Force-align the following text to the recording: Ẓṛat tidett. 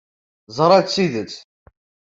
Ẓṛat 0.57 0.87
tidett. 0.93 1.35